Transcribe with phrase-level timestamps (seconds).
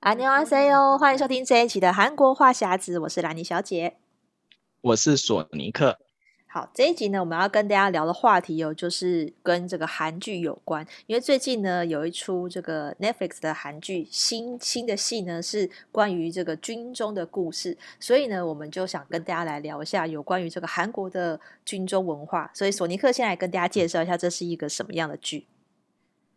[0.00, 3.96] 안녕하세요，欢迎收听这一期的韩国话匣子，我是兰妮小姐，
[4.82, 5.98] 我是索尼克。
[6.46, 10.86] 好，这一集呢，我们要跟大家聊的话题有、哦，就是跟这个韩剧有关。
[11.06, 22.48] 因为最近呢，有一出这个 Netflix 的韩剧新新的戏呢，是关于这个军中的故事，所以呢，我们就想跟大家来聊一下有关于这个韩国的军中文化。
[22.54, 25.46] 所以索尼克先来跟大家介绍一下，这是一个什么样的剧？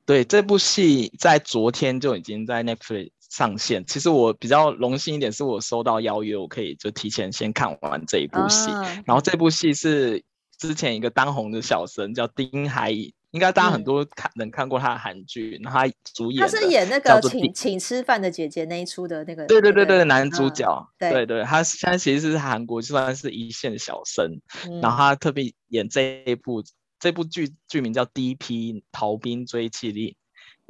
[0.06, 3.83] 对，这部戏在昨天就已经在 Netflix 上线。
[3.87, 8.71] 其实我比较荣幸一点，是我收到邀约，我可以就提前先看完这一部戏。
[8.71, 10.23] 啊、然后这部戏是
[10.59, 24.39] 之前一个当红的小生叫丁海寅，应该大家很多看能、嗯、看过他的韩剧，然后他主演，他是演那个请请吃饭的姐姐那一出的那个，对对对对，男主角，啊、对，对对，他现在其实是韩国算是一线小生，
[24.69, 26.63] 嗯、然后他特别演这一部
[27.01, 28.85] 这部剧剧名叫《D.P.
[28.93, 30.09] 逃兵追缉令》。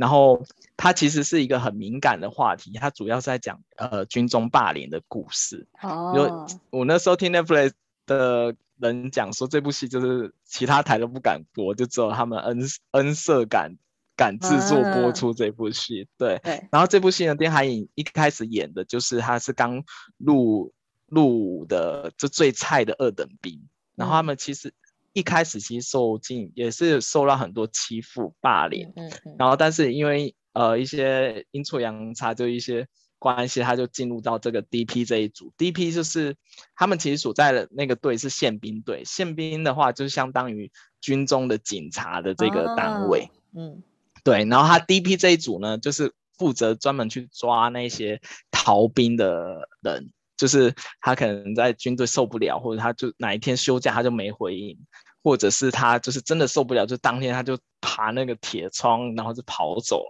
[0.03, 0.45] 然后
[0.77, 5.69] 它其实是一个很敏感的话题，它主要是在讲呃军中霸凌的故事。
[5.81, 7.71] 哦，就我那时候听 Netflix
[8.05, 12.59] 的人讲说，这部戏就是其他台都不敢播，就只有他们恩
[12.91, 13.77] 恩社敢
[14.17, 16.03] 敢制作播出这部戏。
[16.03, 19.85] 啊、对，对然后这部戏呢，丁海寅一开始演的就是他是刚
[20.17, 20.75] 入
[21.07, 24.75] 入伍的就最菜的二等兵，嗯、然后他们其实。
[25.13, 32.87] 一开始其实受尽也是受到很多欺负霸凌，嗯嗯，然后但是因为呃一些阴错阳差，就一些
[33.19, 35.53] 关系，他就进入到这个 DP 这一组。
[35.59, 36.37] DP 就是
[36.75, 43.83] 他们其实所在的那个队是宪兵队，宪兵的话就是相当于军中的警察的这个单位，哦、嗯，
[44.25, 44.45] 对。
[44.47, 50.11] 然后他 DP 这一组呢，就是负责专门去抓那些逃兵的人。
[50.43, 54.77] 就是他可能在军队受不了，或者他就哪一天休假他就没回应，
[55.23, 60.03] 或者是他就是真的受不了，就当天他就爬那个铁窗，然后就跑走。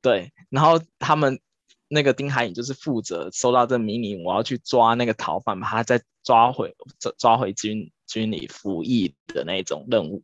[0.00, 1.40] 对，然后他们
[1.88, 10.22] 那个丁海寅就是负责收到这迷你，我要去抓那个逃犯，把他再抓回抓抓回军军里服役的那种任务。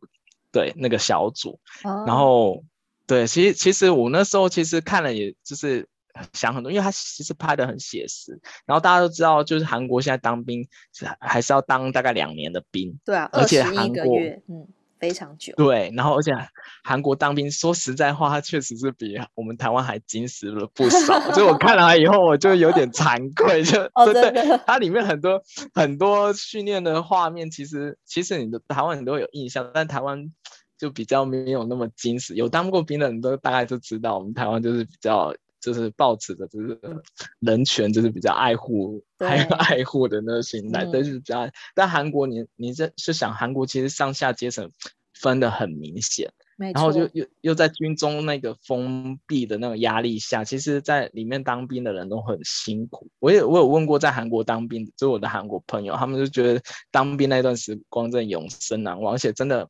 [0.53, 1.59] 对，那个小组。
[1.83, 2.07] Oh.
[2.07, 2.63] 然后，
[3.05, 5.89] 对，其实其实我那时候其实看了，也就是。
[6.33, 14.67] 想很多，因为他其实拍的很写实，然后大家都知道，就是韩国现在当兵是还是要当大概两年的兵，对啊，而且韩国嗯
[14.99, 16.31] 非常久，对，然后而且
[16.83, 25.41] 韩国当兵说实在话，他确实是比我们台湾还精实了不少，所以我看了以后，我就有点惭愧，就对对，它里面很多
[25.73, 30.31] 很多训练的画面，其实其实你的台湾你都有印象，但台湾
[30.77, 35.33] 就比较没有那么精实，有当过兵的人都大概就知道，我们台湾就是比较。
[35.63, 36.77] 就是抱持的，就是
[37.39, 41.49] 人权，就是比较爱护，还有爱护的那个心态，但、嗯、是比较。
[41.73, 44.69] 但韩国你，你你这是想，韩国其实上下阶层
[45.13, 53.07] 分的很明显，然后就又又在军中那个封闭的那种压力下，其实，在里面当兵的人都很辛苦。
[53.19, 59.69] 我也我有问过在韩国当兵，就我的韩国朋友，他们就觉得当兵那段时光真的永生难忘，而且真的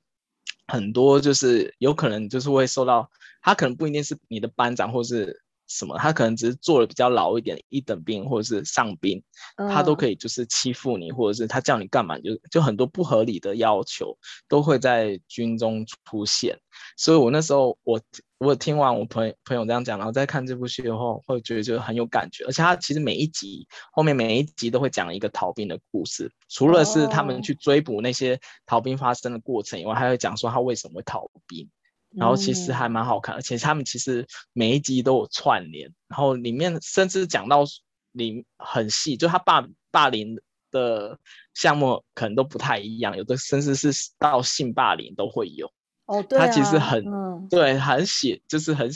[0.65, 3.11] 很多就是有可能就是会受到，
[3.43, 5.42] 他可能不一定是你的班长或是。
[5.67, 5.97] 什么？
[5.97, 9.21] 他可能只是做的比较老一点，一等兵或者是上兵，
[9.55, 16.59] 他都可以就是欺负你，或者是他叫你干嘛，就就很多不合理的要求都会在军中出现。
[16.97, 18.01] 所以我那时候我
[18.39, 22.43] 我听完我朋友朋友这样讲，然后再看这部戏的话，会觉得就很有感觉。
[22.45, 31.69] 而且他其实每一集后面每一集都会讲一个逃兵的故事，除了是他们去追捕那些逃兵发生的过程以外，还会讲说他为什么会逃兵。
[32.15, 37.63] 然后其实还蛮好看，嗯、而且他们其实每一集都有串联，然后里面甚至讲到
[38.11, 40.39] 里很细，就他霸霸凌
[40.71, 41.19] 的
[41.53, 45.71] 项目可能都不太一样，有的甚至是到性霸凌都会有。
[46.05, 48.91] 哦，对、啊，他其实很、嗯、对，很写，就是很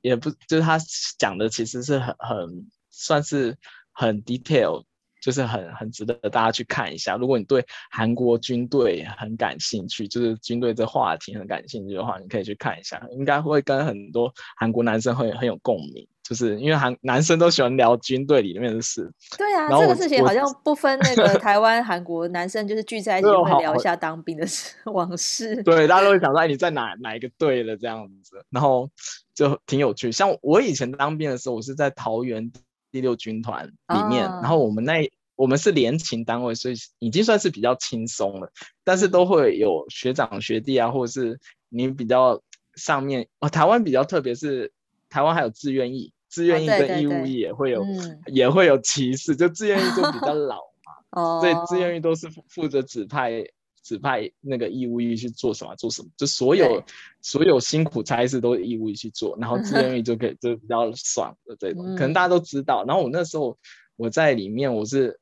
[0.00, 0.78] 也不就是他
[1.18, 3.58] 讲的其实是很很算是
[3.92, 4.84] 很 detail。
[5.20, 7.16] 就是很很值得大家去看一下。
[7.16, 16.06] 如果你对韩国军队很感兴趣，就是军队这话题很感兴趣的话，你可以去看一下，应该会跟很多韩国男生会很有共鸣。
[16.22, 19.10] 就是因为韩男生都喜欢聊军队里面的事。
[19.36, 25.60] 对啊，这个事情好像不分那个 台湾、韩国男生，就是聚在一起会聊一下当兵的事往事。
[25.64, 28.88] 对，大家都会想到，哎，你在哪哪一个队了这样子，然后
[29.34, 30.12] 就挺有趣。
[30.12, 32.52] 像我以前当兵的时候，我是在桃园。
[32.90, 38.52] 第六军团里面，哦、然后我们那我们是连勤单位，所以已经算是比较轻松了。
[38.84, 42.42] 但是都会有学长学弟啊，或者是你比较
[42.74, 43.48] 上面哦。
[43.48, 44.72] 台湾比较特别是
[45.08, 47.84] 台湾还有志愿役，志愿役跟义务役也会有，
[48.26, 49.34] 也会有歧视。
[49.34, 53.44] 就志愿役就比较老嘛，哦、所以志愿役都是负责指派
[53.82, 56.82] 指派那个义务役去做什么做什么，就所有
[57.22, 62.84] 所有辛苦差事都是义务役去做，然后志愿 役就可以就比较爽的这种，可能大家都知道。
[62.86, 63.58] 然后我那时候
[63.96, 65.18] 我在里面我是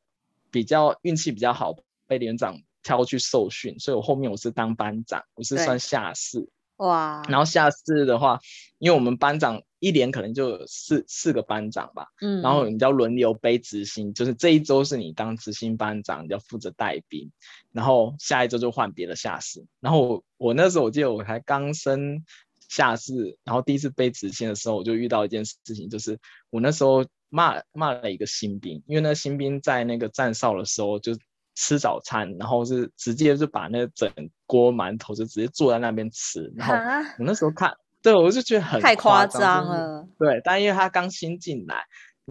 [0.51, 1.77] 比较运气比较好，
[2.07, 6.49] 被连长挑去受训，所以我后面我是当班长，我是算下士。
[6.79, 8.41] 哇，然后下次的话，
[8.79, 17.31] 因为我们班长一连可能就有四四个班长吧，嗯，然后你要轮流背执行，就是这一周是你当执行班长，你要负责带兵，
[17.73, 19.65] 然后下一周就换别的下士。
[19.81, 22.25] 然后我我那时候我记得我才刚升
[22.69, 26.19] 下士，然后第一次背执行的时候，我就遇到一件事情，就是
[26.51, 31.17] 我那时候骂骂了一个新兵，因为那新兵在那个站哨的时候就。
[31.61, 34.09] 吃早餐，然后是直接就把那整
[34.47, 36.75] 锅馒头就直接坐在那边吃，然后
[37.19, 40.07] 我那时候看，对我就觉得很太夸张了。
[40.21, 41.83] 对，但因为他刚新进来，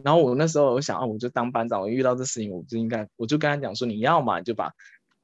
[0.02, 4.72] 然后我那时候我想啊，我就当班长，我遇到这事情，我就应该，我就跟他讲说，你要嘛就把，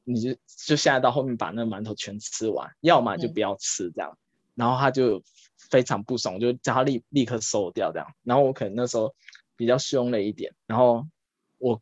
[0.03, 0.33] 你就
[0.65, 4.11] 就现在到后面把那个馒头全吃完，要么就不要吃这样。
[4.11, 4.19] 嗯、
[4.55, 5.23] 然后他就
[5.69, 8.07] 非常不爽，我就叫他立立刻收掉这样。
[8.23, 9.15] 然后我可能那时候
[9.55, 11.05] 比较凶了一点，然后
[11.57, 11.81] 我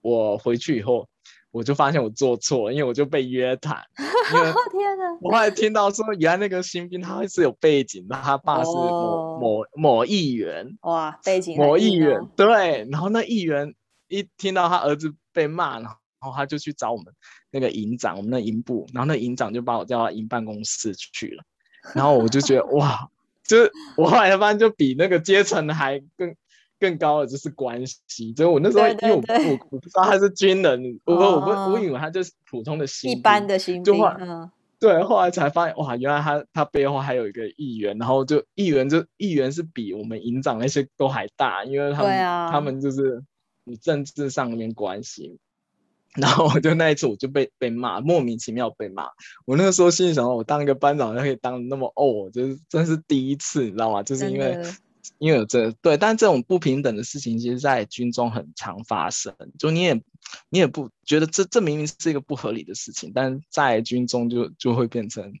[0.00, 1.08] 我回去以后。
[1.56, 3.82] 我就发现我做错了，因为我就被约谈。
[3.96, 5.18] 天哪！
[5.22, 10.76] 我后来听到说，原来那个新兵他是有背景的，他爸是某、哦、某某议员。
[10.82, 12.86] 哇，背景某议员对。
[12.90, 13.74] 然后那议员
[14.08, 15.88] 一听到他儿子被骂，然
[16.18, 17.06] 后他就去找我们
[17.50, 21.42] 那个营长，我们那营部，然后那营长就把我叫到营办公室去了。
[21.94, 23.08] 然后我就觉得 哇，
[23.44, 26.36] 就是我后来发现就比那个阶层还更。
[26.78, 43.22] 更高的就是关系，所以我那时候因为我我我不知道他是军人，哦、我我不我以为他就是普通的新兵，一般的新兵，嗯、对，后来才发现哇，原来他他背后还有一个议员，然后就议员就议员是比我们营长那些都还大，因为他们、啊、他们就是
[43.64, 45.38] 你政治上面关系，
[46.14, 49.08] 然后我就那一次我就被被骂，莫名其妙被骂，
[49.46, 54.02] 我那个时候心里想，我当一个班长就可以当那么哦，就是真是第一次，你知道吗？
[54.02, 54.62] 就是因为。
[55.18, 59.34] 因为有这对，但这种不平等的事情，其实，在军中很常发生。
[59.58, 59.94] 就你也，
[60.50, 65.32] 你也不觉得这这明明是一个不合理的事情，但在军中就就会变成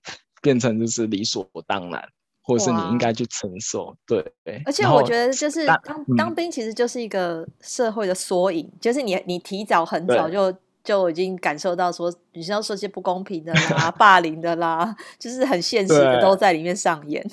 [0.42, 2.02] 变成就是理所当然，
[2.42, 3.96] 或者是你应该去承受。
[4.06, 4.24] 对，
[4.64, 17.24] 而且我觉得就是当当兵其实就是一个社会的缩影，嗯、就是你你提早很早就就已经感受到说，你是要说些不公平的啦、 霸凌的啦，就是很现实的都在里面上演。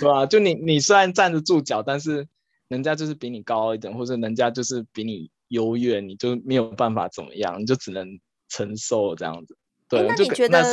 [0.00, 2.26] 对啊，就你你虽然站得住脚，但是
[2.68, 9.56] 人家就是比你高一点，或者人家就是比你优越，你就没有办法怎么样，你就只能承受这样子。
[9.88, 10.64] 对，那你觉得？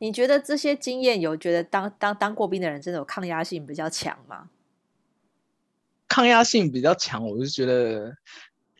[0.00, 4.50] 你觉得这些经验有觉得当当当过兵的人真的有抗压性比较强吗？
[6.08, 8.16] 抗压性比较强，我就觉得。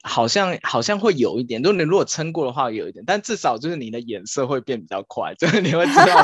[0.06, 6.22] 好像好像会有一点，如果你如果撑过的话，有一点，但至少就是你的眼色会变比较快， 就是你会知道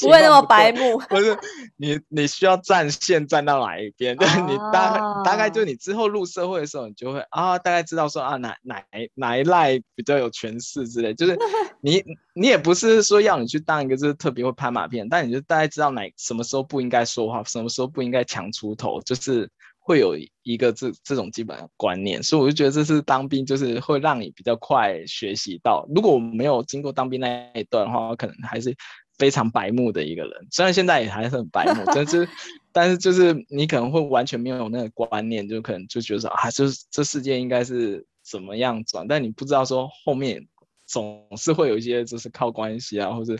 [0.00, 1.36] 不，不会那么白目，不是
[1.76, 8.82] 你你需要站线站到哪一边，就 是你大大概就是你之后入社会的时候，你就会啊大概知道说啊哪哪
[9.14, 11.38] 哪一赖比较有权势之类，就是
[11.82, 12.02] 你
[12.32, 19.50] 你也不是说要你去当一个就是特别会拍马屁，但你就大概知道哪什么时候不应该说话，什么时候不应该强出头，就是。
[19.84, 25.84] 会有一个这这种基本的观念，所以我就觉得这是当兵，就是会让你比较快学习到。
[25.92, 28.72] 如果我没有经过当兵那一段的话，我可能还是
[29.18, 30.46] 非常白目的一个人。
[30.52, 32.28] 虽然现在也还是很白目，但是
[32.70, 40.46] 但是就是你可能会完全没有那个观念，就可能就觉得说啊，就是这世界应该是怎么样转，但你不知道说后面
[40.86, 43.36] 总是会有一些就是靠关系啊，或者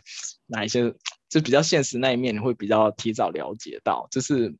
[0.49, 0.93] 哪一些
[1.29, 4.53] 就比较现实那一面，你会比较提早了解到，就是。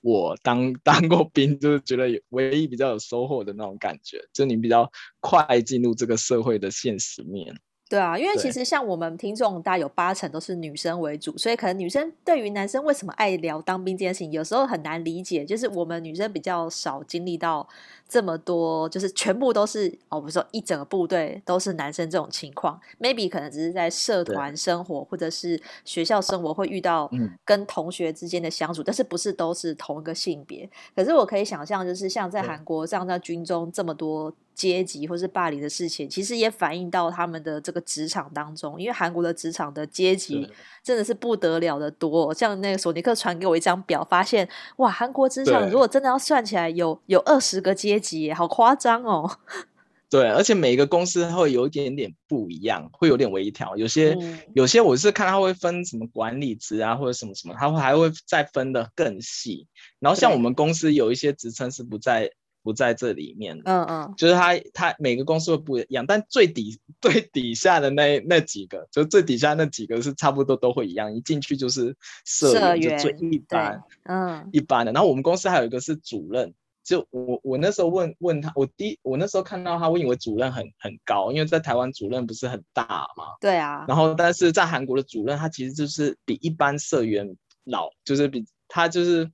[0.00, 7.58] 我当 当过兵，就是觉得唯一比较有收获的那种感觉，就你比较快进入这个社会的现实面。
[7.88, 15.44] 对啊，因为其实像我们听众，大概有八成都是女生为主，所以可能女生对于男生为什么爱聊当兵这件事情，有时候很难理解。
[15.44, 17.68] 就是我们女生比较少经历到
[18.08, 22.80] 这么多，就是全部都是哦，比如说一整个部队都是男生这种情况。
[22.98, 27.08] Maybe 可能只是在社团生活或者是学校生活会遇到
[27.44, 30.68] 跟同学之间的相处，嗯，但是不是都是同一个性别。
[30.96, 34.34] 可是我可以想象，就是像在韩国，这样在军中这么多。
[34.56, 38.80] 阶级或是霸凌的事情，其实也反映到他们的这个职场当中。
[38.80, 40.50] 因为韩国的职场的阶级
[40.82, 42.32] 真的是不得了的多。
[42.32, 44.48] 像那个索尼克传给我一张表，发现
[44.78, 49.30] 哇，韩国职场如果真的要算起来有，有有二十个阶级，好夸张哦。
[50.08, 53.76] 对，而且每一个公司会有一点点不一样，会有点微调。
[53.76, 59.66] 有些、嗯、有些我是看他会分什么管理职啊，或者什么什么，他会还会再分的更细。
[59.98, 62.30] 然后像我们公司有一些职称是不在。
[62.66, 63.62] 不在这里面。
[63.64, 74.90] 嗯嗯，就是他他每个公司会不一样，但最底最底下的那那几个，就最底下那几个是差不多都会一样，一进去就是社员，就最一般，嗯，一般的。
[74.90, 76.52] 然后我们公司还有一个是主任。
[76.84, 83.24] 就我我那时候问问他，我第我那时候看到他，我以为主任很很高，因为在台湾主任不是很大嘛。
[83.40, 83.84] 对啊。
[83.88, 89.28] 然后但是在韩国的主任，他其实就是比一般社员老，就是比他就是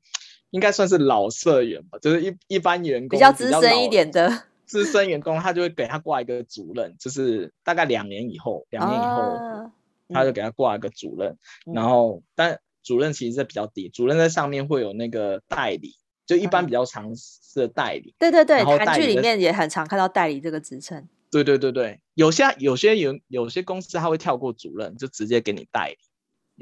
[0.52, 9.72] 应该算是老社员吧，就是一一般员工比较资深一点的资深员工，他就会给他挂一个主任，就是大概两年以后，两年以后、啊、
[10.10, 11.36] 他就给他挂一个主任。
[11.66, 15.96] 嗯、然后但主任其实是比较低，主任在上面会有那个代理。
[16.24, 21.06] 就一般比较常是代理，对对对，韩剧里面也很常看到代理这个职称。
[21.32, 25.96] 对对对对，有些有些有有些公司他会跳过主任，就直接给你代理；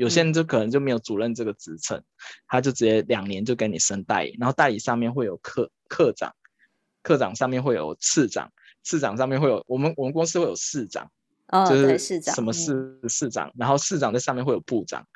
[0.00, 2.02] 有些人就可能就没有主任这个职称，
[2.46, 4.36] 他就直接两年就给你升代理。
[4.38, 6.34] 然后代理上面会有科科长，
[7.02, 8.50] 科长上面会有次长，
[8.82, 11.10] 次长上面会有我们我们公司会有市长，
[11.48, 15.06] 哦，就是市长，什么市市长，然后市长在上面会有部长，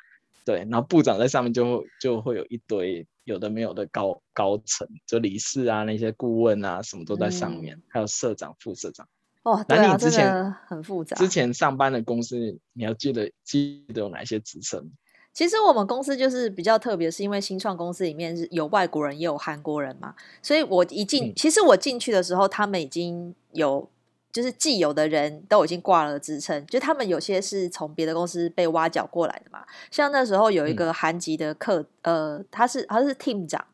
[0.45, 3.07] 对，然后部长在上面就就会有一堆。
[3.25, 9.09] 有的没有的高高层，就理事啊，那些顾问啊，什么都在上面，嗯、还有社长、副社长。
[9.45, 11.15] 哦，对啊，之前很复杂。
[11.15, 12.35] 之前上班的公司，
[12.73, 14.91] 你要记得记得有哪些职称？
[15.33, 23.89] 其实我们公司就是比较特别，是因为新创公司里面是有外国人也有韩国人嘛，所以我一进，嗯、其实我进去的时候，他们已经有。
[24.35, 29.63] 就是既有的人都已经挂了职称，就他们有些是从别的公司被挖角过来的嘛。
[29.89, 33.65] 像那时候有一个韩籍的客，嗯、呃，他是他是 team 长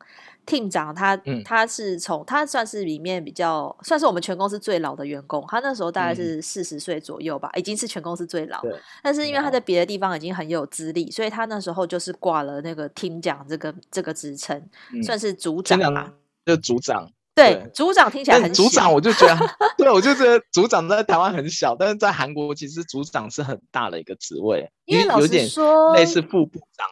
[0.45, 8.61] ，team 长他、嗯、他是从他算是里面比较算是我们全公司最老的员工，他那时候大概是四十岁左右吧，嗯、已经是全公司最老。
[9.03, 14.61] 但是因为他在别的地方已经很有资历，所以他那时候就是挂了那个 team 长这个这个职称，
[14.93, 16.13] 嗯、算是组长嘛，
[16.45, 17.11] 就组长。
[17.33, 18.61] 对，组长听起来很小。
[18.63, 19.39] 组长我就觉得，
[19.77, 25.47] 对，我就觉得组长在台湾很小，但是在韩国其实组长是很大的一个职位，因为有点
[25.95, 26.85] 类似副部长、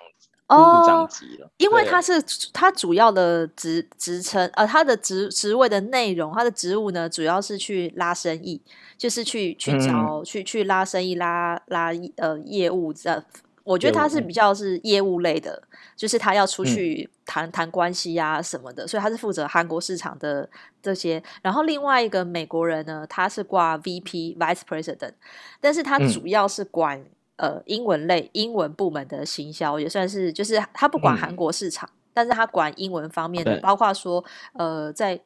[0.49, 1.49] 哦、部长级了。
[1.57, 8.61] 因为他是他主要的职职称，呃，他的职职位的内容，他的职务呢，主要是去拉生意，
[8.97, 13.23] 就是去去找、嗯、去去拉生意、拉拉呃业务这样。
[13.63, 15.61] 我觉得他是比较是业务类的，
[15.95, 20.49] 就是他要出去谈谈关系啊什么的，所以他是负责韩国市场的
[20.81, 21.21] 这些。
[21.43, 25.11] 然后另外一个美国人呢，他是挂 VP Vice President，
[25.61, 27.05] 但是他主要是管
[27.39, 35.19] 呃英文类英文部门的行销，也算是就是他不管韩国市场，但是他管英文方面的，包括说呃在。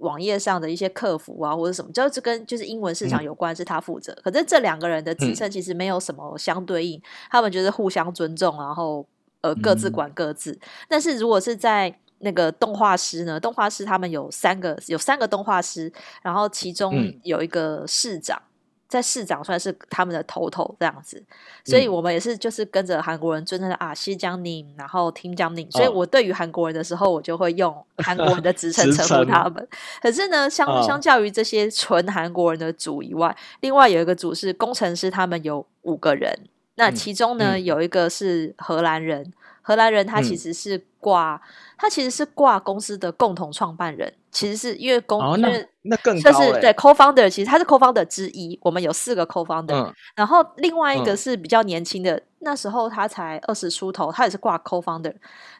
[0.00, 4.12] 网页上的一些客服啊，或者什么，就是跟就是英文市场有关，是他负责。
[4.12, 9.06] 嗯、可是这两个人的职称其实没有什么相对应，嗯、他们就是互相尊重，然后
[9.40, 10.52] 呃各自管各自。
[10.52, 15.90] 嗯、但是如果是在那个动画师呢，动画师他们有三个，有三个动画师，
[16.22, 16.92] 然后其中
[17.22, 18.38] 有一个市长。
[18.38, 18.55] 嗯
[18.88, 21.22] 在市长算是他们的头头这样子，
[21.64, 29.68] 所以我们也是就是跟着韩国人尊称的啊西江宁，然后听江宁，所以我对于韩国人的时候，我就会用 韩国人的职称称呼他们。
[30.00, 36.38] 可是呢，相相较于这些纯韩国人的组以外，另外有一个组是工程师，他们有五个人，
[36.76, 39.32] 那其中呢有一个是荷兰人。
[39.66, 41.40] 荷兰人他其实是挂，嗯、
[41.76, 55.12] 他其实是挂公司的共同创办人，其实是因为公，哦、因为那更高，就是对 co-founder，其实他是 co-founder 之一，我们有四个 co-founder，嗯、然后另外一个是比较年轻的，嗯、那时候他才二十出头，他也是挂 co-founder，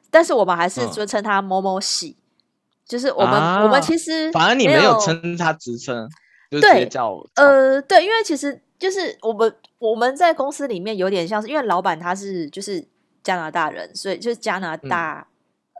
[0.09, 2.23] 但是我们还是尊称他某某喜，嗯、
[2.87, 6.09] 就是我们、啊、我们其实反而你没有称他职称，
[6.49, 6.89] 对，
[7.35, 12.87] 呃，对，因为其实就是我们我们在公司里面有点像是，因为老板他是就是。
[13.27, 15.27] 加拿大人，所以就是加拿大，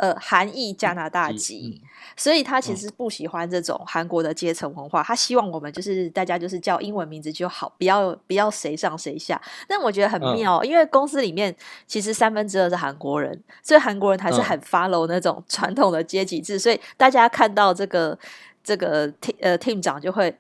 [0.01, 9.41] 嗯、呃，韩裔加拿大籍，嗯、所以他其实不喜欢这种韩国的阶层文化，嗯、他希望我们就是大家就是叫英文名字就好，不要不要谁上谁下。
[9.69, 11.55] 但我觉得很妙，嗯、因为公司里面
[11.87, 18.19] 其实三分之二是韩国人，所以韩国人还是很 follow 那种传统的阶级制，嗯、所以大家看到这个
[18.65, 20.37] 这个 team 呃 team 长就会。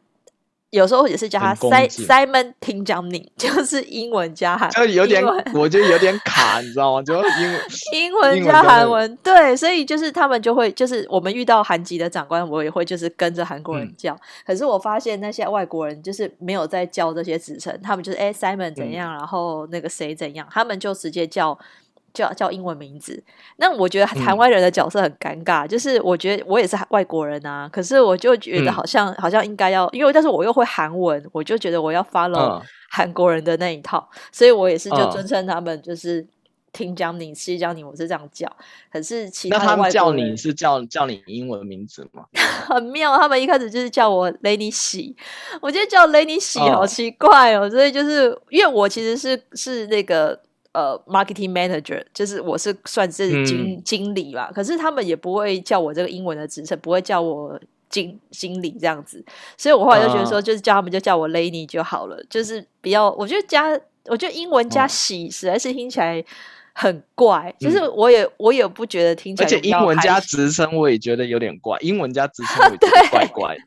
[0.71, 7.03] 有时候也是叫他 Simon 听讲你，就是英文加韩，就有点，我觉得有点卡，你知道吗？
[7.03, 7.61] 就英文
[7.95, 14.13] 英文加韩文，对，所以就是他们就会，就是我们遇到韩籍的长官，我也会就是跟着韩国人叫。
[14.15, 21.59] 嗯、可是我发现那些外国人就是没有在叫这些职称，他们就是哎、欸、Simon 怎样，嗯、然后那个谁怎样，他们就直接叫。
[22.17, 23.23] 叫叫英文名字，
[23.57, 36.27] 那我觉得台湾人的角色很尴尬，嗯、就是我觉得我也是外国人啊，可是我就觉得好像、嗯、好像应该要，因为但是我又会韩文，我就觉得我要 follow 韩国人的那一套，嗯、所以我也是就尊称他们就是
[36.73, 38.51] 听讲你，谢讲你，我是这样叫。
[38.91, 42.25] 可是其他那他们叫你是叫叫你英文名字吗？
[42.67, 45.15] 很妙，他们一开始就是叫我雷尼喜，
[45.61, 47.63] 我觉得叫雷尼喜好奇怪哦。
[47.63, 47.71] Oh.
[47.71, 50.41] 所以就是因为我其实是是那个
[50.77, 54.53] 呃 marketing manager，就是我是算是经、嗯、经理吧。
[54.55, 57.59] 可是他们也不会叫我这个英文的职称，不会叫我。
[57.89, 59.25] 经经理这样子，
[59.57, 63.71] 所以我后来就觉得说，就是叫他们就叫我 Lady 就好了，uh, 就是比较，我觉得加，
[64.07, 66.23] 我觉得英文加喜实在是听起来
[66.79, 73.63] 很怪，就、uh, 是我也我也不觉得听起来，而且英文加职称我也觉得有点怪，英文加职称我觉得怪怪的，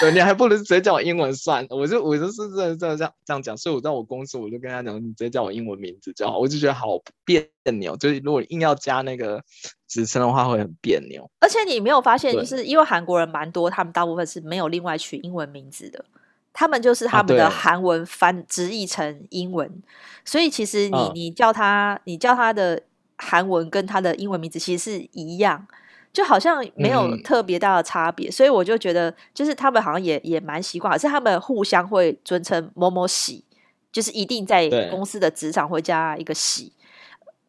[0.00, 9.40] 对，对你还不如直接叫我英文算，我就我就是这这这样这样讲，所以我在我公司我就跟他讲，你直接叫我英文名字就好，我就觉得好别扭，就是如果硬要加那个。
[9.90, 16.04] 职称的话会很别扭，而且你没有发现，就是因为韩国人蛮多，他们大部分是没有另外取英文名字的，
[16.52, 19.86] 他们就是他们的韩文翻直译成英文，啊、
[20.24, 22.82] 所以其实你、嗯、你叫他，你叫他的
[23.16, 25.66] 韩文跟他的英文名字其实是一样，
[26.12, 33.44] 就好像没有特别大的差别、嗯，所以我就觉得，就是他们好像也也蛮习惯，是他们互相会尊称某某喜，
[33.92, 36.72] 就是一定在公司的职场会加一个喜。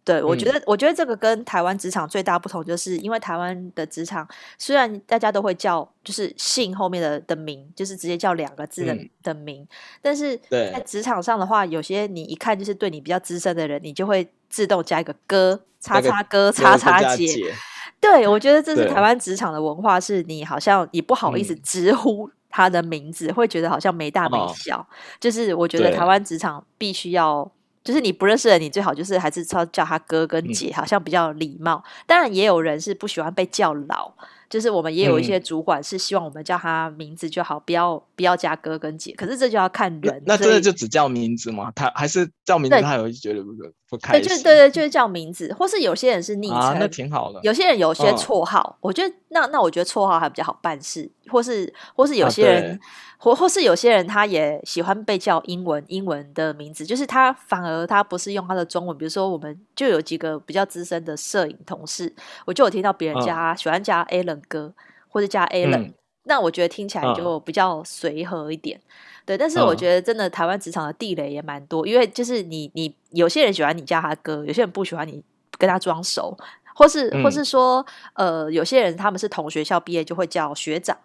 [0.04, 4.28] 对，我觉得，我觉得这个跟台湾职场最大不同，就是因为台湾的职场
[4.58, 9.68] 虽然大家都会叫，就是姓后面的的名，就是直接叫两个字的的名，
[10.02, 17.54] 但是在职场上的话，有些你一看就是对你比较资深的人，你就会自动加一个哥，叉叉哥，叉叉姐。
[18.00, 24.84] 对，我觉得这是台湾职场的文化，是你好像你不好意思直呼他的名字，会觉得好像没大没小。
[25.20, 27.52] 就是我觉得台湾职场必须要。
[27.84, 31.84] 就是你不认识的，你最好就是还是叫叫他哥跟姐，好像比较礼貌。
[31.86, 32.04] 嗯。
[32.06, 34.14] 当然，也有人是不喜欢被叫老。
[34.52, 39.14] 就是我们也有一些主管是希望我们叫他名字就好，嗯、不要不要加哥跟姐。
[39.16, 40.22] 可是这就要看人。
[40.26, 41.72] 那真的就只叫名字吗？
[41.74, 43.52] 他还是叫名字，他有觉得不
[43.90, 44.28] 不开心。
[44.28, 47.40] 对，就对对，就是叫名字，或是有些人是昵称，啊，那挺好的。
[47.44, 52.80] 有些人有些绰号，哦，我觉得那那我觉得绰号还比较好办事，或是或是有些人，啊、
[53.18, 58.98] 或或是有些人他也喜欢被叫英文英文的名字，就是他反而他不是用他的中文。
[58.98, 62.14] 比如说，我们就有几个比较资深的摄影同事，
[62.46, 64.74] 我就有听到别人家，哦、喜欢加 Alan 哥。
[65.14, 65.94] 或者加 Alan，嗯，
[66.24, 68.88] 那我觉得听起来就比较随和一点，嗯，
[69.26, 69.38] 对。
[69.38, 75.22] 但是我觉得真的台湾职场的地雷也蛮多，嗯，因为就是你你有些人喜欢你叫他哥，有些人不喜欢你
[75.58, 76.34] 跟他装熟，
[76.74, 80.98] 或是，嗯，或是说呃有些人他们是同学校毕业就会叫学长。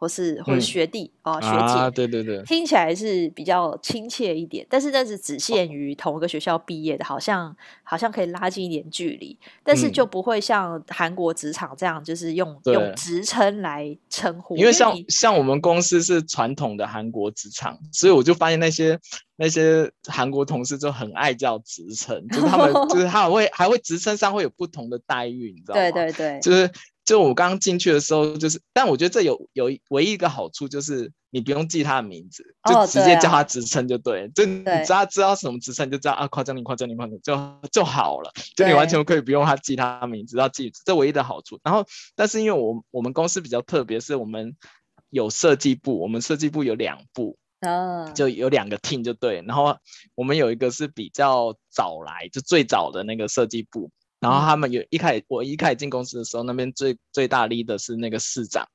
[0.00, 14.56] 或是或是学弟、嗯、哦学姐、啊，对对对，听起来是比较亲切一点，但是那是只限于同一个学校毕业的，好像好像可以拉近一点距离，但是就不会像韩国职场这样，就是用用职称来称呼。
[14.56, 18.98] 因为像像我们公司是传统的韩国职场，所以我就发现那些
[19.36, 25.90] 那些韩国同事就很爱叫职称，就是他们就是他还会还会职称上会有不同的待遇，你知道吗？
[25.90, 26.70] 对对对，就是。
[27.10, 34.26] 就我刚刚进去的时候，就是，但我觉得这有有唯一一个好处，就是你不用记他的名字，就直接叫他职称就对。
[34.26, 38.30] 哦、对啊、就你知道知道什么职称，就知道啊，夸张你夸张你夸张就就好了。
[38.54, 41.58] 就你完全可以不用他记他的名字，要记这唯一的好处。
[41.64, 44.54] 然后，但是因为我我们公司比较特别，是我们
[45.08, 49.42] 有设计部，我们设计部有两部，哦，就有两个 team 就对。
[49.48, 49.76] 然后
[50.14, 53.90] 我们有一个是比较早来，就最早的那个设计部。
[54.20, 58.68] 然后他们有一开始，我一开始进公司的时候，那边最最大力的是那个市长。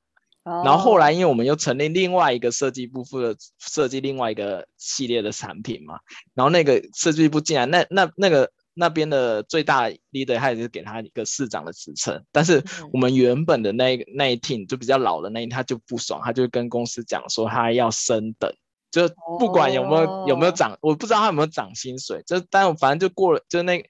[0.48, 0.64] Oh.
[0.64, 6.00] 然后后来，因为我们又成立另外一个设计部，负责设计另外一个系列的产品嘛。
[6.36, 12.24] 然后那个设计部进来，那那那个那边的最大 leader，他也是给他一个市长的职称。
[12.32, 18.56] 但是我们原本的那那一 team 就比较老的那一他就不爽，他就跟公司讲说他要升等，
[18.92, 20.30] 就不管有没有、oh.
[20.30, 22.22] 有没有涨，我不知道他有没有涨薪水。
[22.28, 23.84] 就但反正就过了，就那。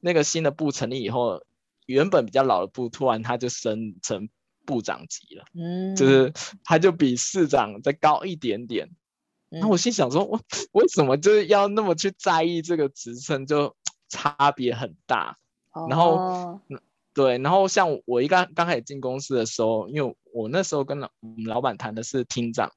[0.00, 1.42] 那个新的部成立以后，
[1.86, 4.28] 原本比较老的部突然他就升成
[4.64, 6.32] 部长级了，嗯，就是
[6.62, 8.90] 他就比市长再高一点点。
[9.50, 10.38] 那、嗯、我心想说，我
[10.72, 13.74] 为什么就是要那么去在意这个职称，就
[14.10, 15.38] 差别很大。
[15.72, 16.60] 哦、然后，
[17.14, 22.70] 对，然后像我一刚刚开始进公司的时候，因为我那时候跟老我们老板谈的是厅长，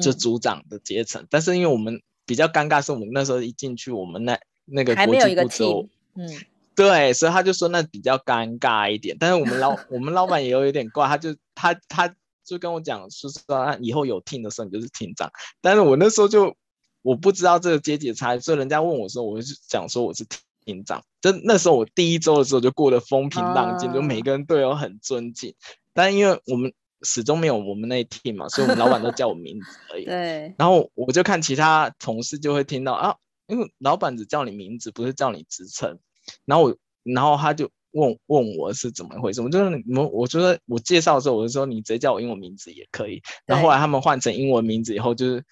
[0.00, 5.88] 就组长的阶层、嗯，但是因为我们比较尴尬，是我们那时候一进去，我们那那个国际部之后。
[6.14, 6.28] 嗯，
[6.74, 16.54] 对，所以他就说那比较尴尬一点，但是我们老 我们老板也有一点怪，他就他他就跟我讲，说说以后有 team 的时候你就是厅长，但是我那时候就
[17.02, 20.24] 我不知道这个阶级差异，所以人家问我说，我就讲说我是
[20.64, 25.54] 厅长，就那时候我第一周的时候就过得风平浪静，就每个人对我很尊敬，
[25.94, 26.72] 但因为我们
[27.02, 33.16] 始终没有我们那 team 嘛，所以我们老板都叫我名字而已， 对，然后我就看其他同事就会听到啊。
[33.52, 35.98] 因为老板只叫你名字，不是叫你职称，
[36.46, 43.22] 然后我，然后他就问问我是怎么回事，我就是你们，我觉得我介绍的时候，我就说你直接叫我英文名字也可以。
[43.44, 45.44] 然后后来他们换成英文名字以后，就是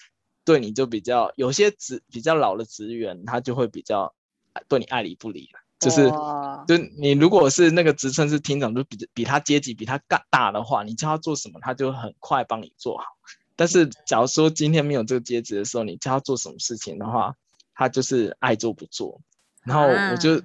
[0.45, 4.15] 对你就比较有些职比较老的职员，他就会比较
[4.67, 5.61] 对你爱理不理了。
[5.79, 6.11] 就是，
[6.67, 13.05] 就你如果是那个职称是厅长，就比比他阶级比他大大的话，你叫他做什么，他就很快帮你做好。
[13.57, 17.35] 但是假如说今天没有这个阶级的时候，你叫他做什么事情的话，
[17.81, 19.23] 他就是爱做不做。
[19.64, 20.43] 然后我就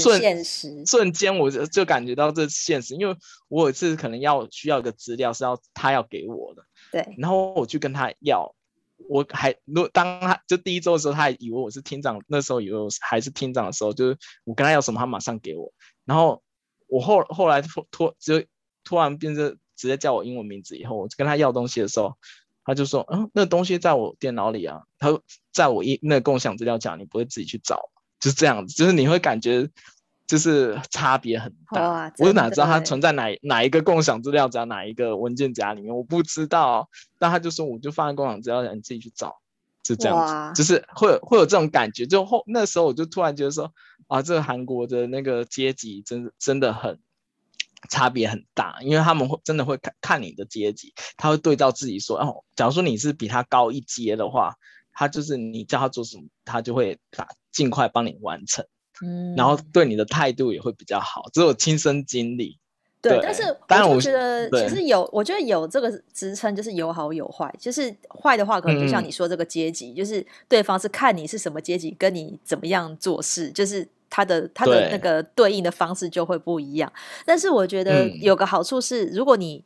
[0.00, 3.14] 瞬、啊、瞬间我就就感觉到这现实，因为
[3.48, 8.54] 我有一次可能要需要一个资料是要他要给我的，对，然后我去跟他要。
[9.08, 15.72] 我还如果当他就第一周的时候，他还以为我是厅长，那时候以为我还是厅长的时候，就是我跟他要什么，他马上给我。
[16.04, 16.40] 然后
[16.86, 18.44] 我后后来突突就
[18.84, 22.16] 突然变成直接叫我英文名字以后，我跟他要东西的时候，
[22.64, 25.18] 他就说：“嗯，那个东西在我电脑里啊，他
[25.52, 27.90] 在我一那个共享资料夹，你不会自己去找？
[28.20, 29.68] 就是这样子，就是你会感觉。”
[30.24, 36.88] 就是差别很大，我哪知道它存在哪哪一个共享资料夹，哪一个文件夹里面，我不知道。
[37.18, 39.40] 但他就说，我就放在共享资料夹，你自己去找，
[39.84, 40.16] 是这样
[40.54, 42.06] 子，就是会有会有这种感觉。
[42.06, 43.74] 就后那时候，我就突然觉得说，
[44.06, 46.98] 啊，这个韩国的那个阶级真真的很
[47.88, 54.54] 差别很大，因为他们会真的会看看你的阶级，他会对照自己说，哦，假如说你是比他高一阶的话，
[54.92, 58.64] 他就是你叫他做什么，他就会把尽快帮你完成。
[59.02, 62.58] 嗯，然后对你的态度也会比较好，这是我亲身经历。
[63.00, 63.20] 对，对
[63.66, 67.52] 但是我觉得其实有，我觉得有这个职称就是有好有坏。
[67.58, 76.92] 就是坏的话，可能就像你说这个阶级，嗯、就是对方是看你是什么阶级，跟你怎么样做事，就是他的他的那个对应的方式就会不一样。
[77.24, 79.64] 但是我觉得有个好处是，如果你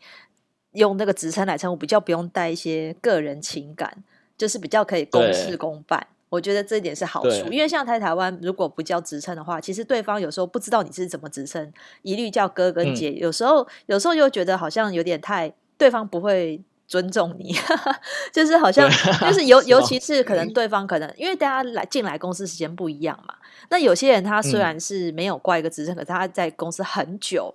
[0.74, 4.04] 用那个职称来称呼，比较不用带一些个人情感，
[4.38, 6.06] 就是比较可以公事公办。
[6.28, 17.54] 我觉得这一点是好处，因为像在台湾，如果不叫职称的话，其实对方有时候不知道你是怎么职称，一律叫哥跟姐，嗯、有时候有时候又觉得好像有点太，对方不会尊重你，
[18.32, 18.88] 就是好像
[19.20, 23.34] 就是尤尤其是可能对方可能因为大家来进来公司时间不一样嘛，
[23.70, 27.54] 那有些人他虽然是没有挂一个职称，可是他在公司很久。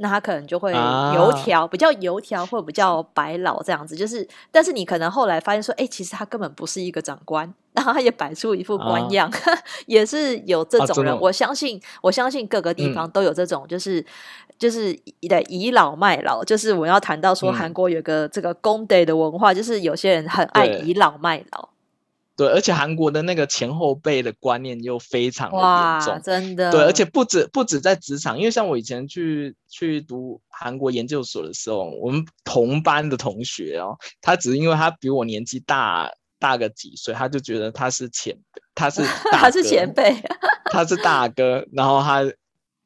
[0.00, 11.12] 那他可能就会油条，啊、比较油条，或者比较白老这样子，就是，但是你可能后来发现说，哎、欸，其实他根本不是一个长官，然后他也摆出一副官样， 啊、也是有这种人。
[11.12, 14.06] 啊、我相信，我相信各个地方都有这种，就是、嗯、
[14.58, 14.92] 就是
[15.28, 16.42] 的倚老卖老。
[16.44, 21.68] 就是我要谈到说，韩国有个这个公德的文化，嗯、就是有些人很爱倚老卖老。
[22.36, 26.70] 对，而且韩国的那个前后辈的观念又非常的严重，真的。
[26.70, 40.14] 对，而且不止不止在职场，因为像我以前去去读韩国研究所的时候，我们同班的同学哦，他只是因为他比我年纪大大个几岁，他就觉得他是前辈，他是 他是前辈，
[40.70, 42.22] 他是大哥，然后他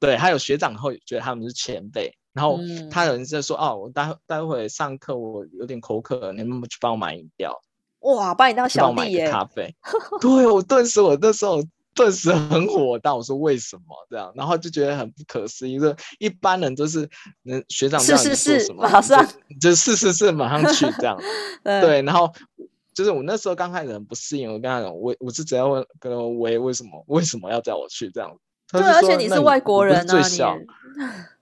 [0.03, 2.59] 对他有学长会觉得他们是前辈，然后
[2.91, 7.57] 他有人在说、嗯、哦，我待待会上课我有点口渴，你能不能去帮我买饮料？
[8.01, 9.31] 哇，把你当小弟耶！
[9.31, 9.73] 咖啡，
[10.21, 11.63] 对我顿时，我那时候
[11.95, 13.15] 顿时很火大。
[13.15, 14.33] 我说为什么这样？
[14.35, 15.79] 然后就觉得很不可思议。
[15.79, 17.09] 说一般人都是，
[17.45, 19.25] 嗯，学长让你做什上
[19.61, 21.17] 就，就是是是马上去这样。
[21.63, 22.33] 对，对，然后
[22.93, 24.53] 就是我那时候刚开始很不适应。
[24.53, 28.37] 我跟他讲，我我是只要问，跟我喂为什么为什么要叫我去这样？
[28.73, 30.57] 对，而且你是外国人啊，最小。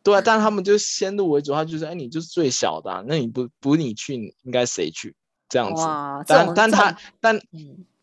[0.02, 5.14] 对啊，但他们就先入为主，他就说，哎，你就是最小的，啊，那你不不你去，你应该谁去？
[5.46, 7.38] 这样子，哇但但他但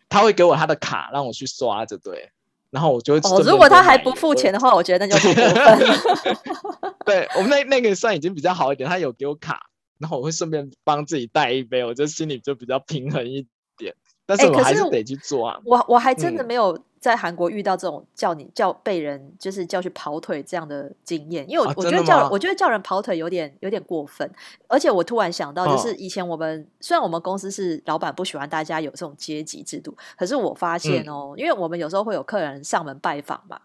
[0.07, 2.29] 他会给我他的卡让我去刷着，对，
[2.69, 9.61] 然后我就会哦，如果他还不付钱的话，我，觉得那就过分 对，我们那那个算已经比较好一点，他有给我卡，
[9.97, 13.95] 然后我会顺便帮自己带一杯，我就心里就比较平衡一点。
[14.27, 15.55] 但是我还是得去做啊。
[15.55, 16.77] 欸、我我还真的没有。
[16.97, 24.29] 嗯在韩国遇到这种叫你叫被人就是叫去跑腿这样的经验，因为我我觉得叫我觉得叫人跑腿有点有点过分，
[24.67, 33.60] 而且我突然想到，就是以前我们、哦、虽然我们公司是老板不喜欢大家有这种阶级制度，可是我发现哦，嗯、因为我们有时候会有客人上门拜访嘛，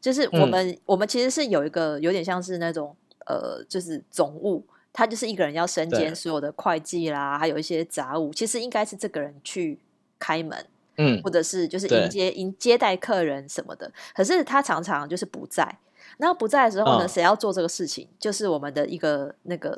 [0.00, 2.94] 就是我们、嗯、我们其实是有一个有点像是那种
[3.26, 9.80] 呃，就是总务，他就是一个人要身兼所有的会计啦，还有一些杂务，其实应该是这个人去
[10.18, 10.66] 开门。
[10.96, 15.78] 嗯，或者是就是迎接迎接待客人什么的，可是他常常就是不在。
[16.18, 18.06] 然后不在的时候呢，谁、哦、要做这个事情？
[18.20, 19.76] 就是我们的一个那个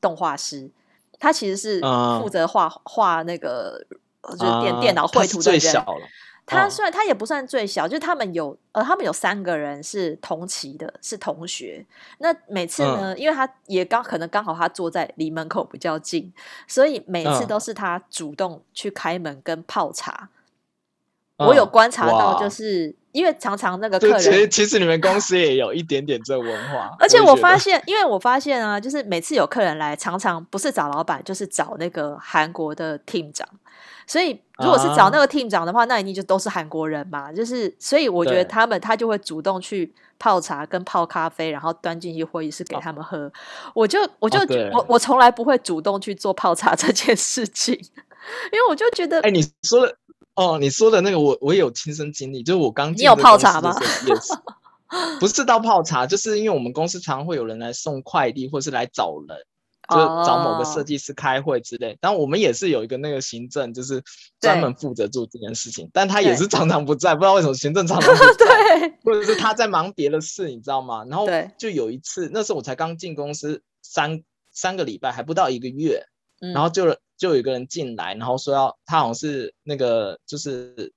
[0.00, 0.68] 动画师，
[1.18, 1.80] 他其实是
[2.20, 3.82] 负责画画、嗯、那个
[4.32, 5.74] 就是电、嗯、电脑绘图的人。
[6.44, 11.84] 他，虽然他也不算最小，就是他们有呃，他们有三个人是同期的，是同学。
[12.18, 16.32] 那每次呢，嗯、因为他也刚可能刚好他坐在离门口比较近，
[16.66, 20.28] 所以每次都是他主动去开门跟泡茶。
[21.38, 26.94] 我有观察到，就是因为常常那个客人，其实其实你们公司也有一点点这文化。
[26.98, 33.48] 而且我发现，因为我发现啊，就是每次有客人来，常常不是找老板，就是找那个韩国的 team 长。
[34.06, 37.32] 所以如果是找那个 team 长的话，啊、那一定就都是韩国人嘛。
[37.32, 43.26] 就是所以我觉得他们他就会主动去泡茶跟泡咖啡，然后端进去会议室给他们喝。
[43.26, 43.32] 啊、
[43.74, 47.74] 我就我就、啊、我我从来不会主动去做泡茶这件事情，
[48.50, 49.96] 因为我就觉得，哎、欸，你说的。
[50.38, 53.74] 哦，你说的那个我我也有亲身经历，就是我刚进你有泡茶吗？
[55.18, 59.36] 不是到泡茶，就是因为我们公司常常会有人来送快递，或是来找人，
[59.90, 61.98] 就找某个设计师开会之类。
[62.00, 64.00] 但我们也是有一个那个行政，就是
[64.40, 71.04] 专门负责做这件事情，但他也是常常不在，不知道为什么行政常常不 在，对或者是他在忙别的事，你知道吗？
[71.10, 71.26] 然后
[71.58, 74.22] 就有一次，那时候我才刚进公司三
[74.52, 76.06] 三个礼拜，还不到一个月，
[76.54, 76.96] 然后就。
[77.18, 80.94] 就有一个人进来，然后说要他好像是那个就是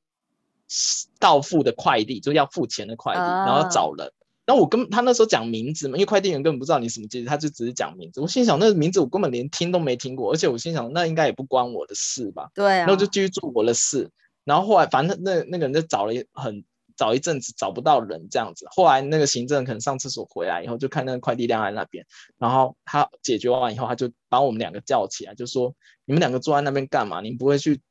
[1.19, 4.13] 到付的快递，就是要付钱的快递，然后找人。
[4.45, 8.21] 然后我跟他那时候讲名字嘛，因为快递员根本不知道你什么阶级，他就只是讲名字。
[8.21, 12.49] 我心想那个名字我根本连听都没听过，而且我心想那应该也不关我的事吧？
[12.53, 12.77] 对啊。
[12.77, 14.09] 然后就继续做我的事。
[14.43, 16.63] 然后后来反正那那个人就找了很。
[17.01, 22.05] 找一阵子找不到人这样子，后来那个行政可能上厕所回来以后，就看那个快递晾在那边，
[22.37, 25.73] 然后他解决完以后，他就把我们两个叫起来，就说
[26.05, 27.19] ：“你们两个坐在那边干嘛？
[27.19, 27.81] 你不会去，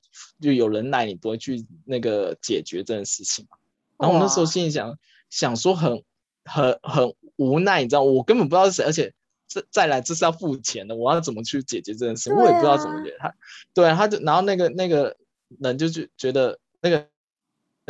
[0.41, 3.57] 就有人来，你不会去那个解决这件事情吗？”
[3.99, 4.97] 然后我那时候心里想，
[5.29, 6.05] 想说很
[6.45, 9.13] 很很无奈，你知道，我根本不知道是谁，而且
[9.49, 12.33] 这再来这是要付钱的，我要怎么去解决这件事？
[12.33, 13.17] 我也不知道怎么解决。
[13.19, 13.35] 他，
[13.75, 15.17] 对，他就然后那个那个
[15.59, 17.09] 人就觉觉得那个。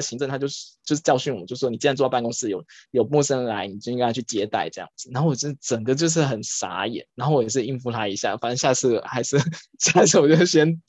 [0.00, 5.10] 行政他就是就是教训我们，就说你既然坐到办公室有有陌生人来，你就应该去接待这样子。
[5.12, 9.38] 然后我就整个就是很傻眼，然后我也是应付他一下，反正下次还是
[9.78, 10.80] 下次我就先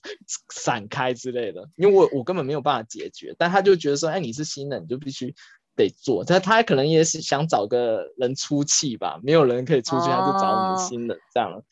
[0.53, 3.35] 闪开之类的，因为我我根本没有办法解决。
[3.37, 5.33] 但他就觉得说，哎，你是新人，你就必须
[5.75, 6.23] 得做。
[6.25, 11.63] 但他可能也是想找个人出气吧，没有人可以出去，他就找我们新人这样。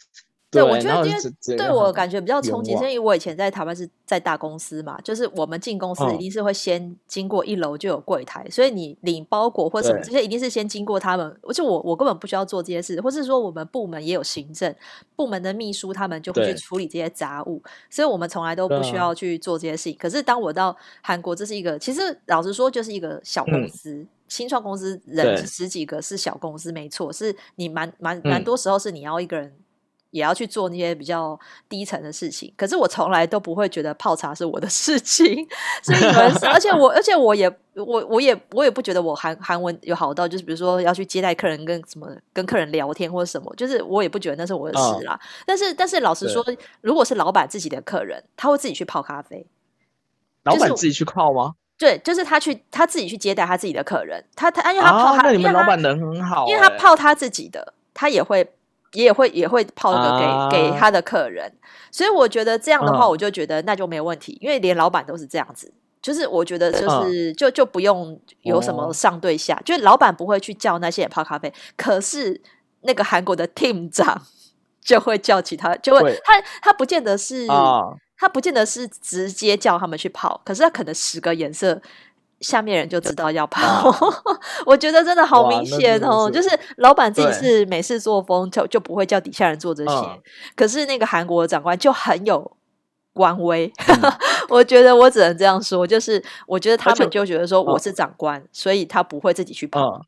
[0.51, 1.93] 对，我觉得因为对我。
[1.99, 14.73] 感觉比较冲击，是因为我以前在台湾是在大公司嘛，就是我们进公司一定是会先经过一楼就有柜台，所以你领包裹或什么这些一定是先经过他们，而且我我根本不需要做这些事，或是说我们部门也有行政
[15.15, 19.97] 部门的秘书，他们就会去处理这些杂物，所以我们从来都不需要去做这些事情。
[19.97, 29.53] 可是当我到韩国，这是一个其实老实说就是一个小公司，新创公司，人十几个是小公司，没错，是你蛮蛮蛮多时候是你要一个人。
[30.11, 35.47] 也要去做那些比较低层的事情，可是我从来都不会觉得泡茶是我的 事情，
[35.83, 35.99] 所以
[36.47, 45.13] 而且我而且我也我我也我也不觉得我韩韩文有好到，就是比如说要去接待客人跟什么跟客人聊天或者什么，就是我也不觉得那是我的事啦。
[45.13, 46.43] 哦、但是但是老实说，
[46.81, 49.45] 如果是老板自己的客人，他会自己去泡咖啡。
[50.43, 51.53] 老板自己去泡吗？
[51.77, 58.51] 对，就是他去他自己去接待他自己的客人，他他因为他泡他，啊、那你们老板人很好，因为他泡他自己的，他也会。
[58.93, 61.51] 也会也会泡一个给、啊、给他的客人，
[61.91, 65.71] 所以我觉得这样的话，我就觉得那就没有问题，嗯、因为连老板都是这样子，
[66.01, 72.41] 就是我觉得就是、嗯、就就不用有什么上对下，哦、就是老板不会去叫那些人泡咖啡，可是
[72.81, 74.21] 那个韩国的 team 长
[74.81, 76.19] 就会叫其他，就会。
[76.23, 81.81] 他他不见得是、啊、他不见得是直接叫他们去泡，可是他可能十个颜色。
[82.41, 83.93] 下面人就知道要跑，
[84.65, 86.29] 我觉得真的好明显哦。
[86.31, 89.91] 就是老板自己是美式作风，就就不会叫底下人做这些。
[90.55, 92.51] 可是那个韩国的长官就很有
[93.13, 93.71] 官威，
[94.49, 100.01] 我觉得我只能这样说，就是我觉得他们就觉得说我是长官，所以他不会自己去跑。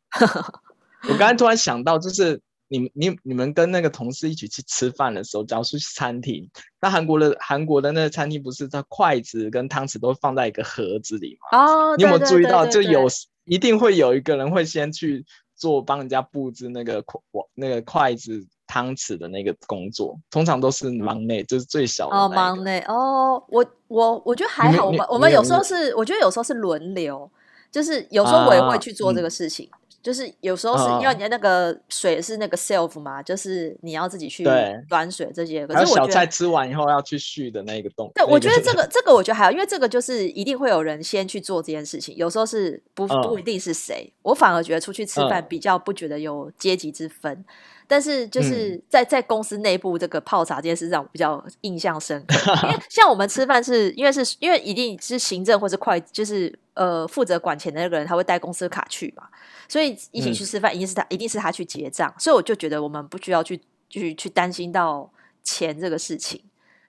[1.08, 2.40] 我刚才突然想到，就是。
[2.78, 6.48] 你你你们跟那个同事一起去吃饭的时候，假如说去餐厅，
[6.80, 11.58] 那韩国的韩国的那个餐厅不是它筷子跟汤匙都放在一个盒子里吗？
[11.58, 12.66] 哦，你有没有注意到？
[12.66, 13.06] 就有
[13.44, 17.20] 一定会有一个人会先去做帮人家布置那个筷
[17.54, 27.30] 那个筷子汤匙的那个工作，通常都是忙内，就是最小的哦，忙内哦，我我我觉得还好，我们我们有时候是我觉得有时候是轮流，
[27.70, 29.68] 就是有时候我也会去做这个事情。
[30.02, 34.44] 就是有时候是因为你的那个水是那个 self 嘛，哦、就是你要自己去
[34.88, 35.66] 端水这些。
[35.66, 38.12] 可是我小菜吃完以后要去续的那个动作。
[38.16, 42.16] 对，我觉得这个 这个我觉得还好，因为这个就是一定会有人先去做这件事情。
[42.16, 47.32] 有时候是不不一定是谁，嗯、我反而觉得出去吃饭比较不觉得有阶级之分。
[47.32, 47.44] 嗯、
[47.92, 59.24] 但是就是在在公司内部这个泡茶这件事让我比较印象深刻，因为 像我们吃饭是因为是因为一定是行政或是会就是呃负责管钱的那个人他会带公司卡去嘛。
[59.68, 62.14] 所以一起去吃饭，一定是他，嗯、一定是他去结账。
[62.18, 65.10] 所以我就觉得我们不需要去去去担心到
[65.42, 66.42] 钱这个事情，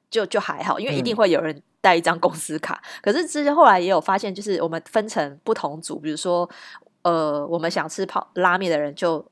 [0.10, 2.82] 就就还好，因为一定会有人带一张公司卡。
[3.02, 6.50] 可是之前后来也有发现，就是我们分成不同组，比如说
[7.02, 9.26] 呃，我们想吃泡拉面的人就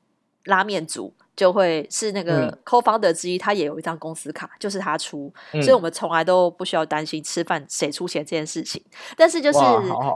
[0.44, 1.14] 拉面组。
[1.34, 8.80] 就会是那个 co-founder 之一，他也有一张公司卡，就是他出，所以我们从来都不需要担心吃饭谁出钱这件事情。
[9.16, 9.58] 但是就是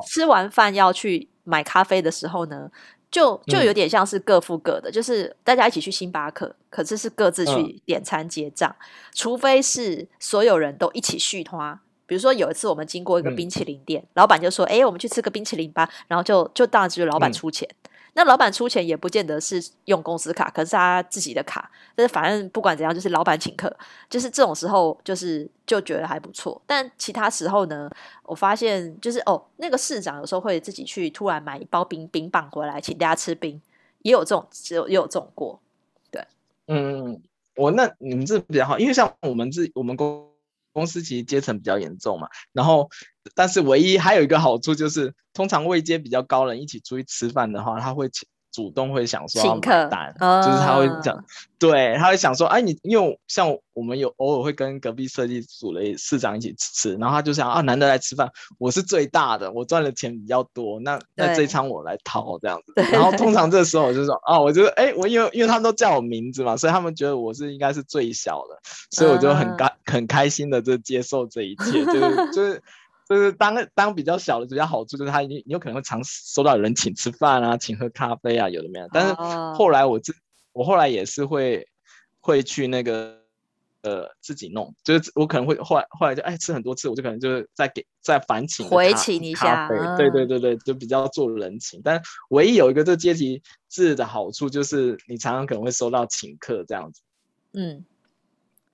[0.06, 2.70] 吃完饭要去买咖啡的时候呢，
[3.10, 8.76] 就就有点像是各付各的，就是大家一起去星巴克，可是是各自去点餐结账，
[9.14, 11.80] 除非是所有人都一起续花。
[12.04, 17.66] 比如说有一次我们经过一个冰淇淋店，老板就说：“哎，我们去吃个冰淇淋吧。”然后就就当然只有老板出钱。
[18.16, 21.70] 那老板出钱也不见得是用公司卡，可是他自己的卡。
[21.94, 23.70] 但是反正不管怎样，就是老板请客，
[24.09, 26.61] 就是这种时候，就是就觉得还不错。
[26.66, 27.90] 但其他时候呢，
[28.22, 33.61] 我发现就是哦，那个市长有时候会自己去突然买一包冰冰棒回来，请大家吃冰，
[33.98, 35.61] 也有这种，有也有这种过。
[36.11, 36.26] 对，
[36.68, 37.20] 嗯，
[37.55, 40.26] 我那你们这比较好，因为像我们这我们公
[40.72, 42.88] 公司其实阶层比较严重嘛，然后。
[43.34, 48.08] 但是唯一还有一个好处就是，通常位阶比较高人一起出去吃饭的话，他会
[48.52, 49.60] 主动会想说要买
[49.90, 51.22] 单，就是他会讲，
[51.58, 62.72] 对，他会想说，哎，你因为像我们有偶尔会跟隔壁设计组的市长一起吃，然后他就想啊，难得来吃饭，我是最大的，我赚的钱比较多，那那这一餐我来掏这样子。
[62.90, 68.58] 然后通常这时候我就说，啊，我觉得，哎，我因为因为他们都叫我名字嘛，所以他们觉得我是应该是最小的，
[68.90, 72.62] 所以我就很开很开心的就接受这一切，就是就是。
[73.08, 78.88] 就是当当比较小的比较好处，就是他你你有可能会常收到有人请吃饭啊，请喝咖啡啊，有的没有。
[78.92, 80.14] 但是后来我自
[80.52, 81.68] 我后来也是会
[82.20, 83.20] 会去那个
[83.82, 91.80] 呃自己弄，就是我可能会后来后来就哎吃很多次，我就可能就是再给再反请回请一下，对对对对，就比较做人情。
[91.84, 97.02] 但唯一有一个这阶级制的好处，就是你常常可能会收到请客这样子。
[97.52, 97.84] 嗯，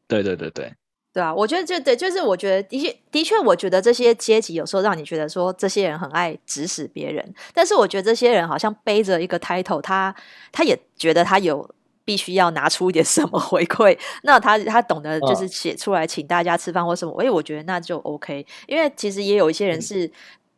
[0.09, 0.75] 对对对对。
[1.13, 10.15] 对啊，我觉得就对，就是我觉得的确的确，我觉得这些阶级有时候让你觉得说这些人很爱指使别人，但是我觉得这些人好像背着一个 title，他
[10.51, 11.69] 他也觉得他有
[12.05, 20.07] 必须要拿出一点什么回馈，那他他懂得就是写出来请大家吃饭或什么，哎、哦，我觉得那就 OK，因为其实也有一些人是。
[20.07, 20.13] 嗯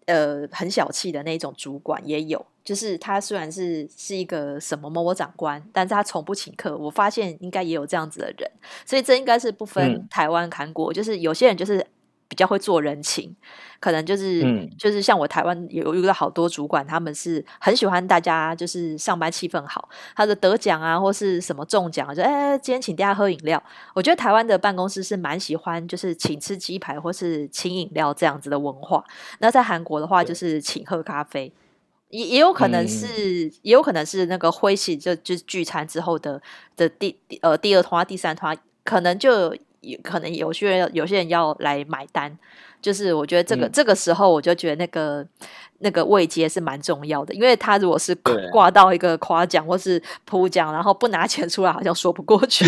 [0.06, 6.76] 呃，很小气的那种主管也有，就是他虽然是是一个什么某某长官，但是他从不请客。
[6.76, 8.50] 我发现应该也有这样子的人，
[8.86, 11.86] 所以这应该是不分台湾、韩国，嗯，就是有些人就是。
[12.26, 13.32] 比较会做人情，
[13.78, 23.62] 可能就是、嗯、就是像我台湾有遇到好多主管，他们是很喜欢大家就是上班气氛好，他的得奖啊或是什么中奖，就哎今天请大家喝饮料。
[23.94, 29.04] 我觉得台湾的办公室是蛮喜欢就是请吃鸡排或是请饮料这样子的文化。
[29.38, 31.52] 那在韩国的话就是请喝咖啡，
[32.18, 33.06] 也也有可能是、
[33.46, 36.40] 嗯、也有可能是那个灰喜就就聚餐之后的
[36.76, 39.98] 的第呃第二团第三团可能就有。
[40.02, 42.34] 可能有些人有些人要来买单，
[42.80, 45.26] 就是我觉得这个、嗯、这个时候，我就觉得那个
[45.80, 48.14] 那个位阶是蛮重要的，因为他如果是
[48.50, 52.64] 挂到一个夸奖或是普奖，然后不拿钱出来，好像说不过去。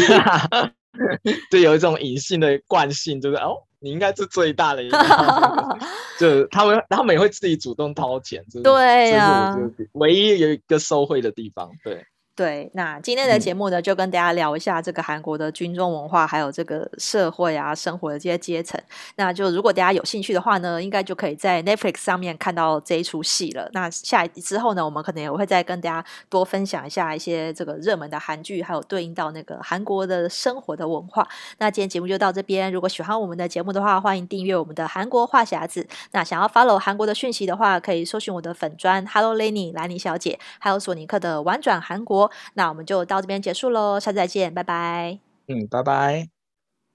[1.50, 4.98] 对，有一种隐性的惯性，就是哦，你应该是最大的一个，
[6.18, 9.58] 就他们他们也会自己主动掏钱，对呀、啊，
[9.92, 12.04] 唯一有一个受贿的地方，对。
[12.36, 18.78] 对，那今天的节目呢，就跟大家聊一下这个韩国的军中文化，还有这个社会啊、生活的这些阶层。
[19.14, 23.70] 那就如果大家有兴趣的话呢，应该就可以在 Netflix 上面看到这一出戏了。
[23.72, 31.26] 那下一集之后呢，我们可能也会再跟大家多分享一下一些这个热门的韩剧，还有对应到那个韩国的生活的文化。
[31.56, 32.70] 那今天节目就到这边。
[32.70, 35.88] 如果喜欢我们的节目的话，欢迎订阅我们的韩国话匣子。
[36.12, 42.25] 那想要 follow 韩国的讯息的话，可以搜寻我的粉砖 Hello Lenny 兰妮小姐，还有索尼克的玩转韩国。
[42.54, 45.18] 那我们就到这边结束喽，下次再见，拜拜。
[45.48, 46.35] 嗯，拜拜。